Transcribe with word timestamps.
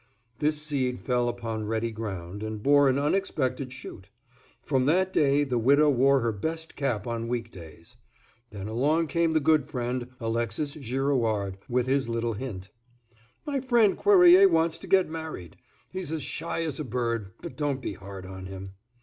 This 0.39 0.59
seed 0.59 0.99
fell 0.99 1.29
upon 1.29 1.67
ready 1.67 1.91
ground, 1.91 2.41
and 2.41 2.63
bore 2.63 2.89
an 2.89 2.97
unexpected 2.97 3.71
shoot. 3.71 4.09
From 4.63 4.87
that 4.87 5.13
day 5.13 5.43
the 5.43 5.59
widow 5.59 5.91
wore 5.91 6.21
her 6.21 6.31
best 6.31 6.75
cap 6.75 7.05
on 7.05 7.27
week 7.27 7.51
days. 7.51 7.97
Then 8.49 8.67
along 8.67 9.09
came 9.09 9.33
the 9.33 9.39
good 9.39 9.67
friend, 9.67 10.07
Alexis 10.19 10.73
Girouard, 10.75 11.59
with 11.69 11.85
his 11.85 12.09
little 12.09 12.33
hint. 12.33 12.71
"My 13.45 13.59
friend 13.61 13.95
Cuerrier 13.95 14.49
wants 14.49 14.79
to 14.79 14.87
get 14.87 15.07
married; 15.07 15.57
he's 15.91 16.11
as 16.11 16.23
shy 16.23 16.63
as 16.63 16.79
a 16.79 16.83
bird, 16.83 17.33
but 17.39 17.55
don't 17.55 17.79
be 17.79 17.93
hard 17.93 18.25
on 18.25 18.47
him." 18.47 18.71